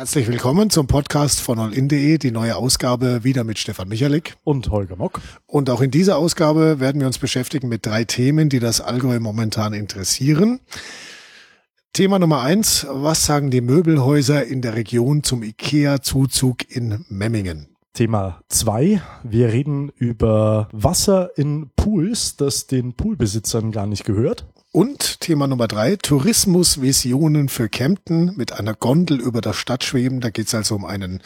[0.00, 4.96] Herzlich willkommen zum Podcast von allin.de, die neue Ausgabe wieder mit Stefan Michalik und Holger
[4.96, 5.20] Mock.
[5.46, 9.20] Und auch in dieser Ausgabe werden wir uns beschäftigen mit drei Themen, die das Allgäu
[9.20, 10.60] momentan interessieren.
[11.92, 17.68] Thema Nummer eins, was sagen die Möbelhäuser in der Region zum IKEA-Zuzug in Memmingen?
[17.92, 24.46] Thema zwei, wir reden über Wasser in Pools, das den Poolbesitzern gar nicht gehört.
[24.72, 30.20] Und Thema Nummer drei, Tourismusvisionen für Kempten mit einer Gondel über der Stadt schweben.
[30.20, 31.20] Da geht es also um einen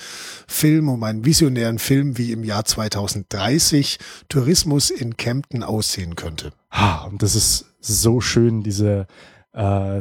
[0.46, 3.98] Film, um einen visionären Film, wie im Jahr 2030
[4.30, 6.52] Tourismus in Kempten aussehen könnte.
[6.70, 9.06] Ha, und das ist so schön, diese
[9.52, 10.00] äh,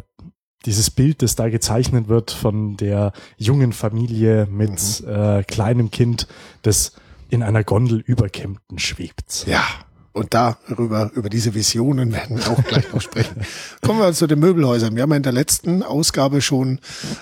[0.65, 5.09] dieses Bild, das da gezeichnet wird von der jungen Familie mit mhm.
[5.09, 6.27] äh, kleinem Kind,
[6.61, 6.93] das
[7.29, 9.45] in einer Gondel über Kempten schwebt.
[9.47, 9.65] Ja,
[10.13, 13.41] und darüber, über diese Visionen werden wir auch gleich noch sprechen.
[13.81, 14.95] Kommen wir zu den Möbelhäusern.
[14.95, 16.79] Wir haben ja in der letzten Ausgabe schon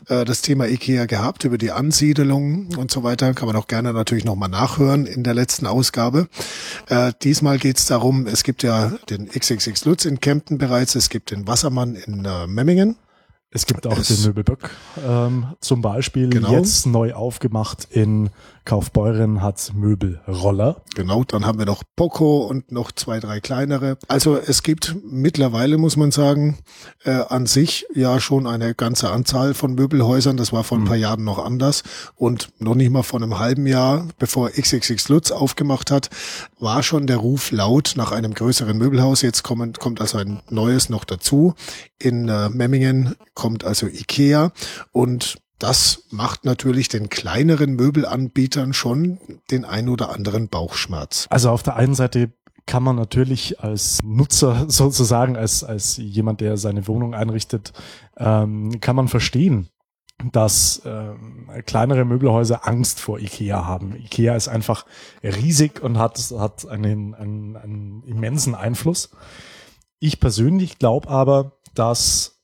[0.10, 3.34] äh, das Thema IKEA gehabt, über die Ansiedelung und so weiter.
[3.34, 6.28] Kann man auch gerne natürlich nochmal nachhören in der letzten Ausgabe.
[6.90, 11.10] Äh, diesmal geht es darum, es gibt ja den XXX Lutz in Kempten bereits, es
[11.10, 12.98] gibt den Wassermann in äh, Memmingen.
[13.54, 14.70] Es gibt auch es, den Möbelböck
[15.06, 16.54] ähm, zum Beispiel, genau.
[16.54, 18.30] jetzt neu aufgemacht in
[18.66, 20.81] Kaufbeuren hat Möbelroller.
[20.95, 23.98] Genau, dann haben wir noch Poco und noch zwei, drei kleinere.
[24.08, 26.59] Also es gibt mittlerweile, muss man sagen,
[27.03, 30.38] äh, an sich ja schon eine ganze Anzahl von Möbelhäusern.
[30.38, 31.02] Das war vor ein paar mhm.
[31.02, 31.84] Jahren noch anders.
[32.16, 36.09] Und noch nicht mal vor einem halben Jahr, bevor XXX Lutz aufgemacht hat,
[36.59, 39.22] war schon der Ruf laut nach einem größeren Möbelhaus.
[39.22, 41.56] Jetzt kommt, kommt also ein neues noch dazu.
[41.98, 44.52] In äh, Memmingen kommt also Ikea
[44.92, 49.20] und das macht natürlich den kleineren Möbelanbietern schon
[49.52, 51.28] den ein oder anderen Bauchschmerz.
[51.30, 52.34] Also auf der einen Seite
[52.66, 57.73] kann man natürlich als Nutzer sozusagen, als, als jemand, der seine Wohnung einrichtet,
[58.18, 59.70] ähm, kann man verstehen,
[60.31, 63.96] dass ähm, kleinere Möbelhäuser Angst vor Ikea haben.
[63.96, 64.88] Ikea ist einfach
[65.24, 69.12] riesig und hat, hat einen, einen, einen immensen Einfluss.
[70.00, 72.41] Ich persönlich glaube aber, dass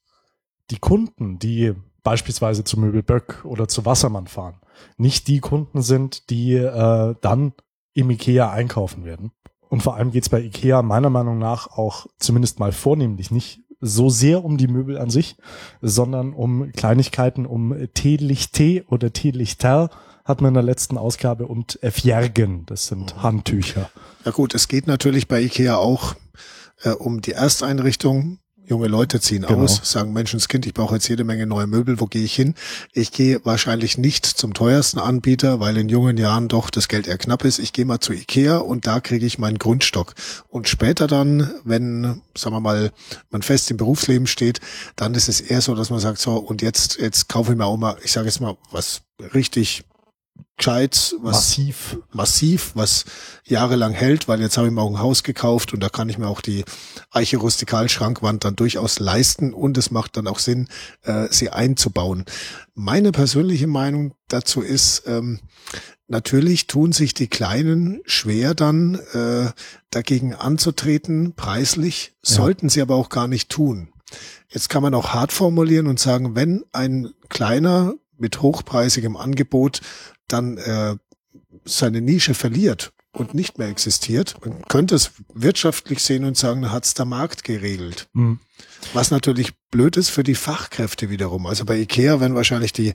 [0.69, 1.73] die Kunden, die
[2.07, 4.61] beispielsweise zu Möbelböck oder zu Wassermann fahren,
[4.95, 7.51] nicht die Kunden sind, die äh, dann
[7.93, 9.31] im Ikea einkaufen werden.
[9.67, 13.59] Und vor allem geht es bei Ikea meiner Meinung nach auch zumindest mal vornehmlich nicht
[13.81, 15.35] so sehr um die Möbel an sich,
[15.81, 19.89] sondern um Kleinigkeiten, um Teelichte oder Teelichter
[20.23, 23.89] hat man in der letzten Ausgabe und Fjärgen, das sind Handtücher.
[24.23, 26.15] Ja gut, es geht natürlich bei Ikea auch
[26.83, 28.39] äh, um die Ersteinrichtung,
[28.69, 29.63] Junge Leute ziehen genau.
[29.63, 32.53] aus, sagen Menschenskind, ich brauche jetzt jede Menge neue Möbel, wo gehe ich hin?
[32.91, 37.17] Ich gehe wahrscheinlich nicht zum teuersten Anbieter, weil in jungen Jahren doch das Geld eher
[37.17, 37.59] knapp ist.
[37.59, 40.15] Ich gehe mal zu Ikea und da kriege ich meinen Grundstock.
[40.49, 42.91] Und später dann, wenn, sagen wir mal,
[43.29, 44.59] man fest im Berufsleben steht,
[44.97, 47.65] dann ist es eher so, dass man sagt, so, und jetzt, jetzt kaufe ich mir
[47.65, 49.03] auch mal, ich sage jetzt mal, was
[49.33, 49.85] richtig
[50.57, 53.05] gescheit, was massiv, massiv, was
[53.45, 56.17] jahrelang hält, weil jetzt habe ich mir auch ein Haus gekauft und da kann ich
[56.17, 56.65] mir auch die
[57.11, 60.67] Eiche Rustikal Schrankwand dann durchaus leisten und es macht dann auch Sinn,
[61.03, 62.25] äh, sie einzubauen.
[62.73, 65.39] Meine persönliche Meinung dazu ist, ähm,
[66.09, 69.51] Natürlich tun sich die Kleinen schwer dann äh,
[69.89, 72.35] dagegen anzutreten, preislich, ja.
[72.35, 73.89] sollten sie aber auch gar nicht tun.
[74.47, 79.81] Jetzt kann man auch hart formulieren und sagen, wenn ein kleiner mit hochpreisigem Angebot
[80.27, 80.95] dann äh,
[81.65, 84.35] seine Nische verliert und nicht mehr existiert.
[84.45, 88.07] Man könnte es wirtschaftlich sehen und sagen, da hat's der Markt geregelt.
[88.13, 88.39] Mhm.
[88.93, 91.45] Was natürlich blöd ist für die Fachkräfte wiederum.
[91.45, 92.93] Also bei Ikea werden wahrscheinlich die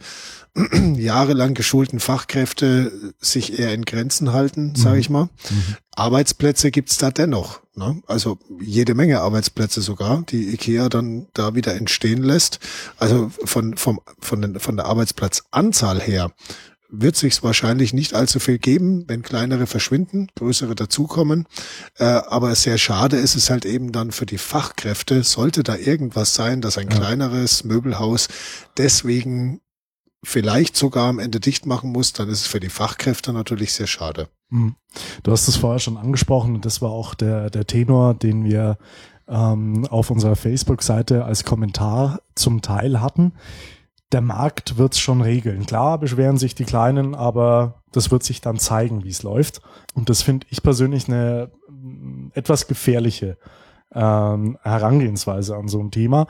[0.97, 4.77] jahrelang geschulten Fachkräfte sich eher in Grenzen halten, mhm.
[4.77, 5.25] sage ich mal.
[5.25, 5.77] Mhm.
[5.95, 7.61] Arbeitsplätze gibt's da dennoch.
[7.75, 8.03] Ne?
[8.07, 12.61] Also jede Menge Arbeitsplätze sogar, die Ikea dann da wieder entstehen lässt.
[12.99, 16.33] Also von, vom, von, den, von der Arbeitsplatzanzahl her
[16.93, 21.49] wird sich wahrscheinlich nicht allzu viel geben, wenn kleinere verschwinden, größere dazukommen.
[21.99, 26.35] Äh, aber sehr schade ist es halt eben dann für die Fachkräfte, sollte da irgendwas
[26.35, 26.97] sein, dass ein ja.
[26.97, 28.29] kleineres Möbelhaus
[28.77, 29.61] deswegen
[30.23, 33.89] vielleicht sogar am Ende dicht machen muss, dann ist es für die Fachkräfte natürlich sehr
[33.89, 34.29] schade.
[34.51, 34.77] Hm.
[35.23, 38.77] Du hast es vorher schon angesprochen und das war auch der, der Tenor, den wir
[39.29, 43.33] ähm, auf unserer Facebook-Seite als Kommentar zum Teil hatten
[44.13, 45.67] der Markt wird's schon regeln.
[45.67, 49.61] Klar beschweren sich die Kleinen, aber das wird sich dann zeigen, wie es läuft.
[49.95, 53.37] Und das finde ich persönlich eine mm, etwas gefährliche
[53.95, 56.27] ähm, Herangehensweise an so ein Thema.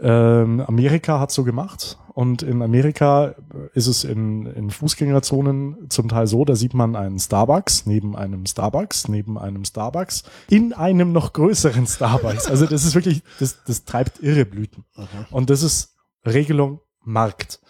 [0.00, 3.34] Ähm, Amerika hat so gemacht und in Amerika
[3.72, 8.46] ist es in, in Fußgängerzonen zum Teil so, da sieht man einen Starbucks neben einem
[8.46, 12.46] Starbucks, neben einem Starbucks, in einem noch größeren Starbucks.
[12.46, 14.84] Also das ist wirklich, das, das treibt irre Blüten.
[15.30, 15.96] Und das ist
[16.26, 17.60] Regelung Markt.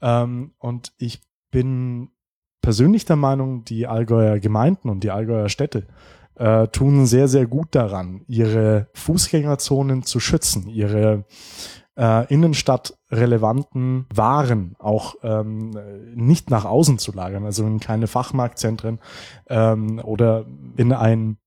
[0.00, 2.10] Ähm, und ich bin
[2.60, 5.86] persönlich der Meinung, die Allgäuer Gemeinden und die Allgäuer Städte
[6.34, 11.24] äh, tun sehr, sehr gut daran, ihre Fußgängerzonen zu schützen, ihre
[11.96, 15.70] äh, innenstadtrelevanten Waren auch ähm,
[16.14, 19.00] nicht nach außen zu lagern, also in keine Fachmarktzentren
[19.48, 20.44] ähm, oder
[20.76, 21.38] in ein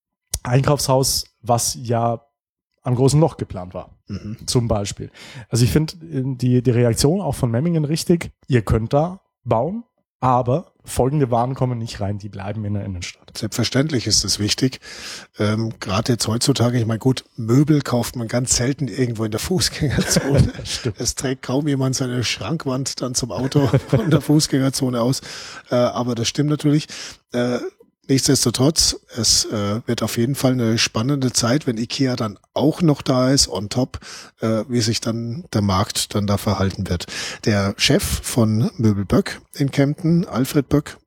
[0.43, 2.21] Einkaufshaus, was ja
[2.89, 4.37] am großen Loch geplant war, mhm.
[4.45, 5.11] zum Beispiel.
[5.49, 8.31] Also ich finde die, die Reaktion auch von Memmingen richtig.
[8.47, 9.83] Ihr könnt da bauen,
[10.19, 13.37] aber folgende Waren kommen nicht rein, die bleiben in der Innenstadt.
[13.37, 14.79] Selbstverständlich ist das wichtig.
[15.37, 19.39] Ähm, Gerade jetzt heutzutage, ich meine, gut, Möbel kauft man ganz selten irgendwo in der
[19.39, 20.51] Fußgängerzone.
[20.97, 25.21] es trägt kaum jemand seine Schrankwand dann zum Auto von der Fußgängerzone aus.
[25.69, 26.87] Äh, aber das stimmt natürlich.
[27.33, 27.59] Äh,
[28.09, 33.03] Nichtsdestotrotz, es äh, wird auf jeden Fall eine spannende Zeit, wenn Ikea dann auch noch
[33.03, 33.99] da ist, on top,
[34.41, 37.05] äh, wie sich dann der Markt dann da verhalten wird.
[37.45, 40.97] Der Chef von Möbel Böck in Kempten, Alfred Böck,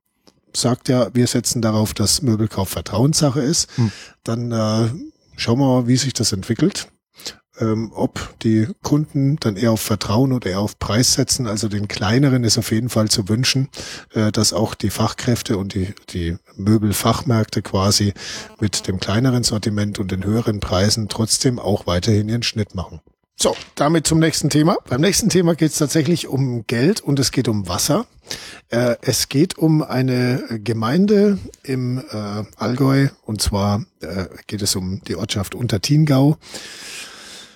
[0.55, 3.75] sagt ja, wir setzen darauf, dass Möbelkauf Vertrauenssache ist.
[3.75, 3.91] Hm.
[4.23, 4.89] Dann äh,
[5.35, 6.87] schauen wir mal, wie sich das entwickelt
[7.59, 11.47] ähm, ob die Kunden dann eher auf Vertrauen oder eher auf Preis setzen.
[11.47, 13.69] Also den kleineren ist auf jeden Fall zu wünschen,
[14.13, 18.13] äh, dass auch die Fachkräfte und die, die Möbelfachmärkte quasi
[18.59, 23.01] mit dem kleineren Sortiment und den höheren Preisen trotzdem auch weiterhin ihren Schnitt machen.
[23.35, 24.77] So, damit zum nächsten Thema.
[24.87, 28.05] Beim nächsten Thema geht es tatsächlich um Geld und es geht um Wasser.
[28.69, 35.01] Äh, es geht um eine Gemeinde im äh, Allgäu und zwar äh, geht es um
[35.07, 36.37] die Ortschaft Untertiengau.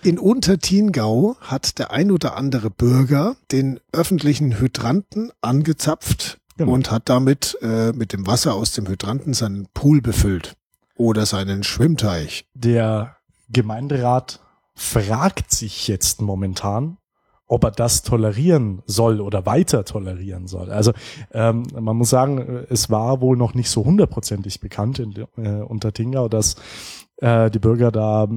[0.08, 6.72] In Untertiengau hat der ein oder andere Bürger den öffentlichen Hydranten angezapft genau.
[6.72, 10.56] und hat damit äh, mit dem Wasser aus dem Hydranten seinen Pool befüllt
[10.96, 12.46] oder seinen Schwimmteich.
[12.54, 13.18] Der
[13.50, 14.40] Gemeinderat
[14.76, 17.00] fragt sich jetzt momentan,
[17.46, 20.72] ob er das tolerieren soll oder weiter tolerieren soll.
[20.72, 20.94] Also
[21.34, 26.30] ähm, man muss sagen, es war wohl noch nicht so hundertprozentig bekannt in äh, Untertingau,
[26.30, 26.56] dass
[27.18, 28.28] äh, die Bürger da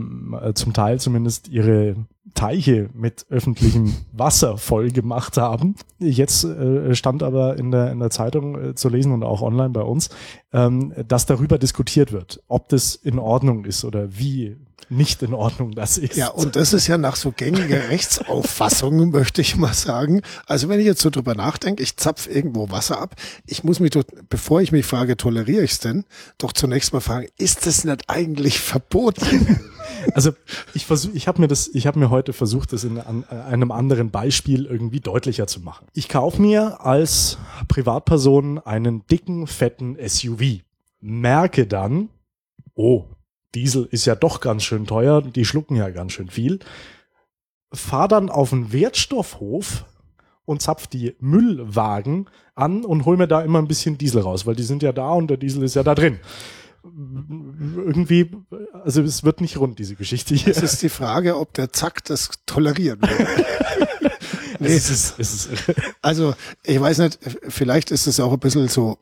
[0.42, 1.96] äh, zum Teil zumindest ihre
[2.34, 5.74] Teiche mit öffentlichem Wasser voll gemacht haben.
[5.98, 9.70] Jetzt äh, stand aber in der, in der Zeitung äh, zu lesen und auch online
[9.70, 10.10] bei uns,
[10.52, 14.56] ähm, dass darüber diskutiert wird, ob das in Ordnung ist oder wie
[14.90, 16.16] nicht in Ordnung das ist.
[16.16, 20.22] Ja, und das ist ja nach so gängiger Rechtsauffassung, möchte ich mal sagen.
[20.46, 23.14] Also wenn ich jetzt so drüber nachdenke, ich zapf irgendwo Wasser ab,
[23.46, 26.04] ich muss mich, doch, bevor ich mich frage, toleriere ich es denn,
[26.38, 29.60] doch zunächst mal fragen, ist das nicht eigentlich verboten?
[30.14, 30.32] Also
[30.72, 34.10] ich versuche, ich habe mir das, ich habe mir heute versucht, das in einem anderen
[34.10, 35.86] Beispiel irgendwie deutlicher zu machen.
[35.92, 37.36] Ich kaufe mir als
[37.68, 40.60] Privatperson einen dicken, fetten SUV,
[41.00, 42.08] merke dann,
[42.74, 43.04] oh,
[43.54, 46.60] Diesel ist ja doch ganz schön teuer, die schlucken ja ganz schön viel.
[47.72, 49.84] Fahr dann auf den Wertstoffhof
[50.44, 54.56] und zapf die Müllwagen an und hol mir da immer ein bisschen Diesel raus, weil
[54.56, 56.18] die sind ja da und der Diesel ist ja da drin.
[56.82, 58.30] Irgendwie,
[58.84, 60.52] also es wird nicht rund, diese Geschichte hier.
[60.52, 64.10] Es ist die Frage, ob der Zack das tolerieren will.
[64.58, 65.50] nee, es ist, es ist
[66.02, 67.18] also, ich weiß nicht,
[67.48, 68.98] vielleicht ist es auch ein bisschen so,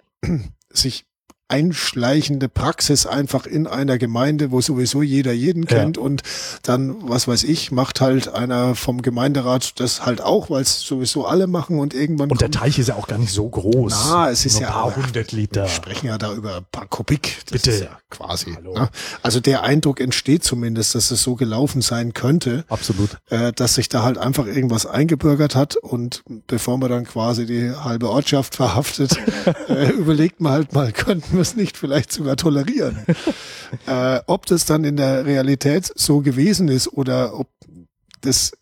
[0.70, 1.06] sich
[1.48, 6.02] einschleichende Praxis einfach in einer Gemeinde, wo sowieso jeder jeden kennt ja.
[6.02, 6.22] und
[6.62, 11.26] dann, was weiß ich, macht halt einer vom Gemeinderat das halt auch, weil es sowieso
[11.26, 12.30] alle machen und irgendwann.
[12.30, 13.92] Und der Teich ist ja auch gar nicht so groß.
[14.10, 14.68] Na, es ist ja.
[14.68, 15.62] Ein paar hundert Liter.
[15.62, 17.38] Wir sprechen ja da über ein paar Kubik.
[17.46, 17.84] Das Bitte.
[17.84, 18.50] ja quasi.
[18.50, 18.90] Ne?
[19.22, 22.64] Also der Eindruck entsteht zumindest, dass es so gelaufen sein könnte.
[22.68, 23.16] Absolut.
[23.30, 27.70] Äh, dass sich da halt einfach irgendwas eingebürgert hat und bevor man dann quasi die
[27.70, 29.16] halbe Ortschaft verhaftet,
[29.68, 32.98] äh, überlegt man halt mal, könnten wir es nicht vielleicht sogar tolerieren.
[33.86, 37.48] äh, ob das dann in der Realität so gewesen ist oder ob
[38.20, 38.52] das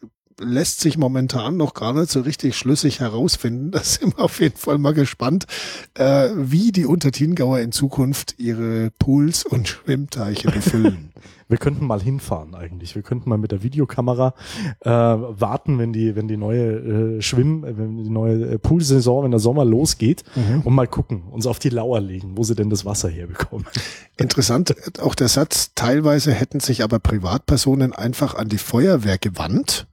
[0.41, 3.71] lässt sich momentan noch gar nicht so richtig schlüssig herausfinden.
[3.77, 5.47] Da sind wir auf jeden Fall mal gespannt,
[5.95, 11.11] äh, wie die Untertiengauer in Zukunft ihre Pools und Schwimmteiche befüllen.
[11.49, 12.97] Wir könnten mal hinfahren eigentlich.
[12.97, 14.35] Wir könnten mal mit der Videokamera
[14.81, 19.23] äh, warten, wenn die, wenn die neue äh, Schwimm, äh, wenn die neue äh, Poolsaison,
[19.23, 20.63] wenn der Sommer losgeht mhm.
[20.63, 23.67] und mal gucken, uns auf die Lauer legen, wo sie denn das Wasser herbekommen.
[24.17, 29.87] Interessant, auch der Satz, teilweise hätten sich aber Privatpersonen einfach an die Feuerwehr gewandt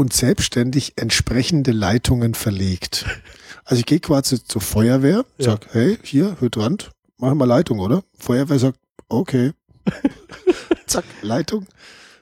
[0.00, 3.04] und selbstständig entsprechende Leitungen verlegt.
[3.66, 5.72] Also ich gehe quasi zur Feuerwehr, sag, ja.
[5.72, 8.02] hey, hier, Hydrant, machen wir Leitung, oder?
[8.18, 8.78] Feuerwehr sagt,
[9.10, 9.52] okay.
[10.86, 11.66] Zack, Leitung.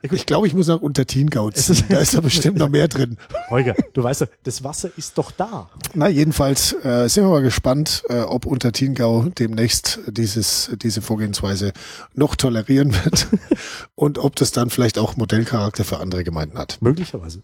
[0.02, 1.84] Ich glaube, ich muss nach Untertingau ziehen.
[1.88, 3.16] Da ist da bestimmt noch mehr drin.
[3.50, 5.68] Holger, du weißt doch, das Wasser ist doch da.
[5.94, 11.72] Na, jedenfalls äh, sind wir mal gespannt, äh, ob Untertingau demnächst dieses, diese Vorgehensweise
[12.14, 13.26] noch tolerieren wird
[13.96, 16.78] und ob das dann vielleicht auch Modellcharakter für andere Gemeinden hat.
[16.80, 17.42] Möglicherweise.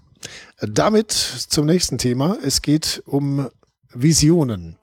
[0.61, 2.39] Damit zum nächsten Thema.
[2.45, 3.49] Es geht um
[3.93, 4.77] Visionen.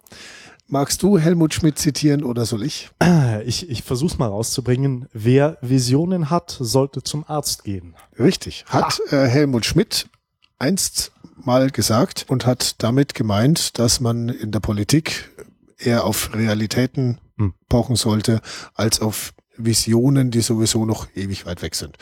[0.74, 2.90] Magst du Helmut Schmidt zitieren oder soll ich?
[3.44, 5.08] Ich, ich versuche mal rauszubringen.
[5.14, 7.96] Wer Visionen hat, sollte zum Arzt gehen.
[8.20, 8.66] Richtig.
[8.68, 10.10] Hat äh, Helmut Schmidt
[10.60, 11.12] einst
[11.44, 15.32] mal gesagt und hat damit gemeint, dass man in der Politik
[15.80, 17.54] eher auf Realitäten Hm.
[17.68, 18.42] pochen sollte,
[18.76, 21.98] als auf Visionen, die sowieso noch ewig weit weg sind.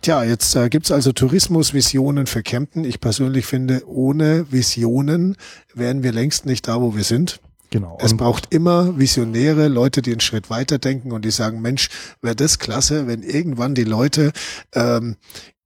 [0.00, 2.84] Tja, jetzt äh, gibt's also Tourismusvisionen für Kempten.
[2.84, 5.36] Ich persönlich finde, ohne Visionen
[5.74, 7.40] wären wir längst nicht da, wo wir sind.
[7.70, 7.98] Genau.
[8.00, 11.88] Es braucht immer Visionäre, Leute, die einen Schritt weiter denken und die sagen, Mensch,
[12.22, 14.32] wäre das klasse, wenn irgendwann die Leute
[14.74, 15.16] ähm,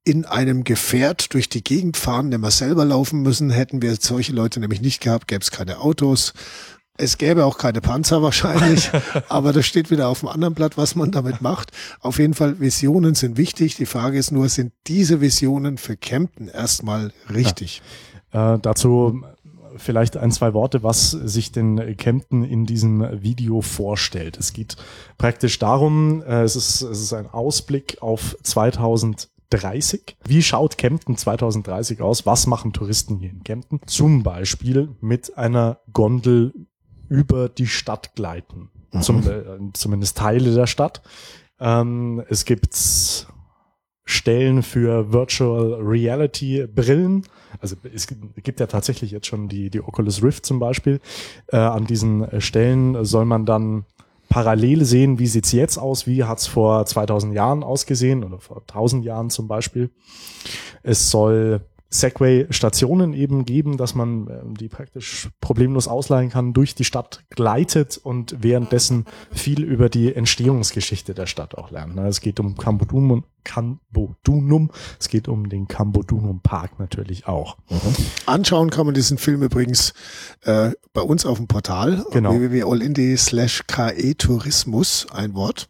[0.05, 3.51] in einem Gefährt durch die Gegend fahren, nicht mehr selber laufen müssen.
[3.51, 6.33] Hätten wir solche Leute nämlich nicht gehabt, gäbe es keine Autos.
[6.99, 8.91] Es gäbe auch keine Panzer wahrscheinlich,
[9.29, 11.71] aber das steht wieder auf dem anderen Blatt, was man damit macht.
[12.01, 13.77] Auf jeden Fall, Visionen sind wichtig.
[13.77, 17.81] Die Frage ist nur, sind diese Visionen für Kempten erstmal richtig?
[18.33, 19.23] Äh, dazu
[19.77, 24.39] vielleicht ein, zwei Worte, was sich denn Kempten in diesem Video vorstellt.
[24.39, 24.77] Es geht
[25.19, 30.17] praktisch darum, äh, es, ist, es ist ein Ausblick auf 2030.
[30.25, 32.27] Wie schaut Kempten 2030 aus?
[32.27, 33.81] Was machen Touristen hier in Kempten?
[33.87, 36.53] Zum Beispiel mit einer Gondel
[37.09, 38.71] über die Stadt gleiten.
[39.01, 41.03] Zum, äh, zumindest Teile der Stadt.
[41.59, 42.75] Ähm, es gibt
[44.13, 47.27] Stellen für Virtual Reality Brillen.
[47.61, 48.07] Also es
[48.43, 51.01] gibt ja tatsächlich jetzt schon die, die Oculus Rift zum Beispiel.
[51.49, 53.85] Äh, an diesen Stellen soll man dann
[54.29, 59.05] parallel sehen, wie sieht's jetzt aus, wie hat's vor 2000 Jahren ausgesehen oder vor 1000
[59.05, 59.91] Jahren zum Beispiel.
[60.83, 61.61] Es soll
[61.93, 67.99] Segway-Stationen eben geben, dass man äh, die praktisch problemlos ausleihen kann, durch die Stadt gleitet
[68.03, 71.95] und währenddessen viel über die Entstehungsgeschichte der Stadt auch lernt.
[71.95, 77.57] Ne, Es geht um Cambodunum, Cambodunum, es geht um den Cambodunum Park natürlich auch.
[78.27, 79.93] Anschauen kann man diesen Film übrigens
[80.43, 82.33] äh, bei uns auf dem Portal Genau.
[82.33, 85.67] www.allindie slash KE Tourismus, ein Wort.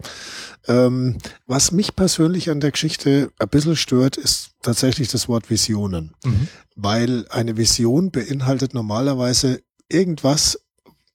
[0.69, 6.15] Ähm, was mich persönlich an der Geschichte ein bisschen stört, ist tatsächlich das Wort Visionen.
[6.25, 6.49] Mhm.
[6.77, 10.59] Weil eine Vision beinhaltet normalerweise irgendwas,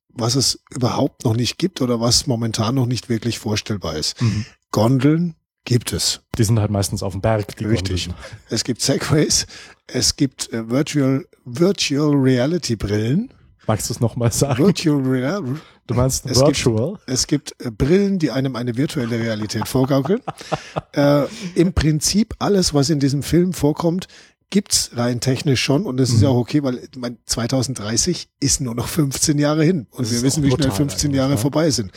[0.09, 4.21] was es überhaupt noch nicht gibt oder was momentan noch nicht wirklich vorstellbar ist.
[4.21, 4.45] Mhm.
[4.71, 5.35] Gondeln
[5.65, 6.21] gibt es.
[6.37, 7.55] Die sind halt meistens auf dem Berg.
[7.57, 8.07] Die Richtig.
[8.07, 8.23] Gondeln.
[8.49, 9.47] Es gibt Segways,
[9.87, 13.33] es gibt äh, Virtual, Virtual Reality Brillen.
[13.67, 14.63] Magst du es nochmal sagen?
[14.63, 15.43] Virtual Real,
[15.87, 16.99] Du meinst Es gibt- Virtual?
[17.07, 20.21] es gibt äh, Brillen, die einem eine virtuelle Realität vorgaukeln.
[20.93, 21.23] äh,
[21.55, 24.07] Im Prinzip alles, was in diesem Film vorkommt,
[24.49, 26.23] gibt's rein technisch schon und das ist Mhm.
[26.23, 30.21] ja auch okay, weil mein, 2030 ist nur noch 15 Jahre hin und Das wir
[30.21, 31.37] wissen, wie schnell brutal 15 eigentlich, Jahre ne?
[31.37, 31.91] vorbei sind.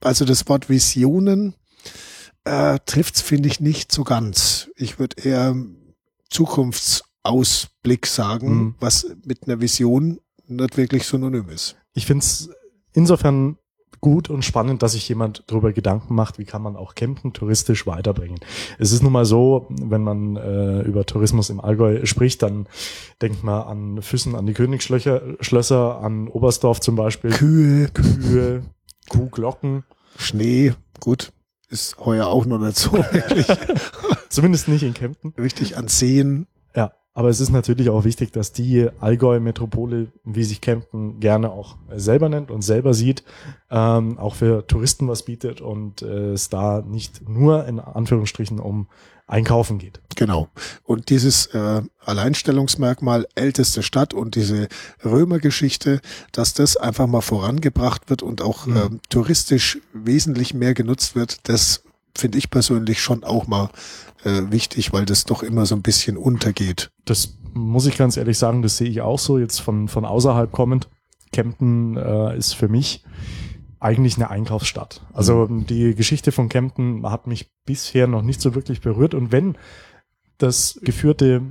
[0.00, 1.54] Also das Wort Visionen
[2.44, 4.68] äh, trifft's finde ich nicht so ganz.
[4.76, 5.56] Ich würde eher
[6.30, 8.74] Zukunftsausblick sagen, Mhm.
[8.80, 11.76] was mit einer Vision nicht wirklich synonym ist.
[11.94, 12.50] Ich finde es
[12.94, 13.58] insofern
[14.00, 17.86] gut und spannend, dass sich jemand darüber Gedanken macht, wie kann man auch Campen touristisch
[17.86, 18.38] weiterbringen.
[18.78, 22.66] Es ist nun mal so, wenn man äh, über Tourismus im Allgäu spricht, dann
[23.22, 28.62] denkt man an Füssen, an die Königsschlösser, Schlösser, an Oberstdorf zum Beispiel, Kühe, Kühe,
[29.08, 29.84] Kuhglocken.
[30.18, 31.32] Schnee, gut,
[31.70, 33.02] ist heuer auch noch dazu
[34.28, 35.32] Zumindest nicht in Kempten.
[35.38, 36.46] richtig an Seen.
[37.16, 42.28] Aber es ist natürlich auch wichtig, dass die Allgäu-Metropole, wie sich Kempten gerne auch selber
[42.28, 43.22] nennt und selber sieht,
[43.70, 48.88] ähm, auch für Touristen was bietet und äh, es da nicht nur in Anführungsstrichen um
[49.26, 50.00] Einkaufen geht.
[50.16, 50.48] Genau.
[50.82, 54.68] Und dieses äh, Alleinstellungsmerkmal älteste Stadt und diese
[55.04, 56.00] Römergeschichte,
[56.32, 58.76] dass das einfach mal vorangebracht wird und auch Mhm.
[58.76, 61.84] ähm, touristisch wesentlich mehr genutzt wird, das
[62.16, 63.70] finde ich persönlich schon auch mal
[64.24, 66.90] äh, wichtig, weil das doch immer so ein bisschen untergeht.
[67.04, 70.50] Das muss ich ganz ehrlich sagen, das sehe ich auch so, jetzt von, von außerhalb
[70.50, 70.88] kommend.
[71.32, 73.04] Kempten äh, ist für mich
[73.80, 75.02] eigentlich eine Einkaufsstadt.
[75.12, 79.14] Also die Geschichte von Kempten hat mich bisher noch nicht so wirklich berührt.
[79.14, 79.58] Und wenn
[80.38, 81.42] das geführte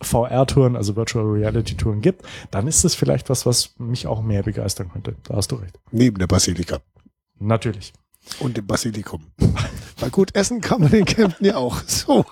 [0.00, 4.90] VR-Touren, also Virtual Reality-Touren gibt, dann ist das vielleicht was, was mich auch mehr begeistern
[4.92, 5.16] könnte.
[5.24, 5.78] Da hast du recht.
[5.90, 6.80] Neben der Basilika
[7.38, 7.92] Natürlich.
[8.38, 9.24] und dem Basilikum.
[9.98, 11.82] weil gut essen kann man in Kempten ja auch.
[11.86, 12.24] So.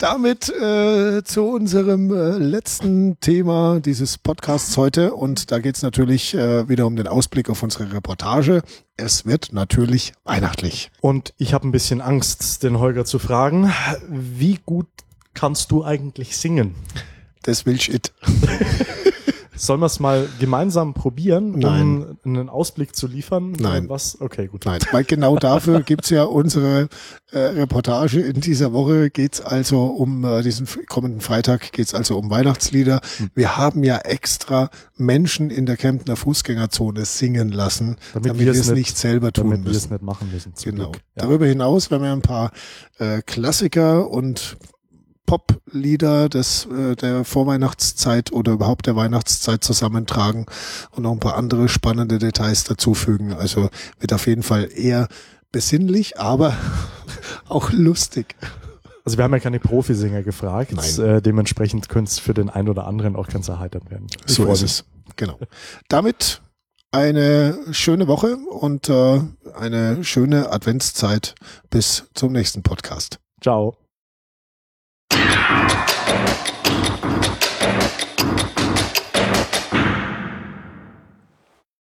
[0.00, 5.14] damit äh, zu unserem äh, letzten Thema dieses Podcasts heute.
[5.14, 8.62] Und da geht es natürlich äh, wieder um den Ausblick auf unsere Reportage.
[8.96, 10.90] Es wird natürlich weihnachtlich.
[11.00, 13.72] Und ich habe ein bisschen Angst, den Holger zu fragen,
[14.08, 14.88] wie gut
[15.34, 16.74] kannst du eigentlich singen?
[17.42, 18.12] Das will ich it.
[19.56, 22.16] Sollen wir es mal gemeinsam probieren, Nein.
[22.24, 23.52] um einen Ausblick zu liefern?
[23.58, 23.88] Nein.
[23.88, 24.20] Was?
[24.20, 24.64] Okay, gut.
[24.66, 26.88] Nein, weil genau dafür gibt's ja unsere
[27.32, 28.20] äh, Reportage.
[28.20, 33.00] In dieser Woche geht's also um äh, diesen kommenden Freitag geht's also um Weihnachtslieder.
[33.18, 33.30] Hm.
[33.34, 38.66] Wir haben ja extra Menschen in der Kemptner Fußgängerzone singen lassen, Damit damit, wir es
[38.68, 39.92] nicht- nicht selber tun Damit wir es müssen.
[39.94, 40.52] nicht machen müssen.
[40.64, 40.92] Genau.
[40.92, 40.98] Ja.
[41.16, 42.52] Darüber hinaus werden wir ein paar
[42.98, 44.56] äh, Klassiker und
[45.26, 50.46] Pop-Lieder des, äh, der Vorweihnachtszeit oder überhaupt der Weihnachtszeit zusammentragen
[50.92, 53.32] und noch ein paar andere spannende Details dazufügen.
[53.32, 53.68] Also
[53.98, 55.08] wird auf jeden Fall eher
[55.52, 56.56] besinnlich, aber
[57.48, 58.36] auch lustig.
[59.04, 60.72] Also wir haben ja keine Profisänger gefragt.
[60.72, 61.06] Nein.
[61.06, 64.06] Äh, dementsprechend könnte es für den einen oder anderen auch ganz erheiternd werden.
[64.26, 64.70] Ich So ist mich.
[64.70, 64.84] es.
[65.14, 65.38] Genau.
[65.88, 66.40] Damit
[66.90, 69.20] eine schöne Woche und äh,
[69.58, 71.34] eine schöne Adventszeit
[71.70, 73.20] bis zum nächsten Podcast.
[73.40, 73.85] Ciao.
[75.48, 76.75] えっ?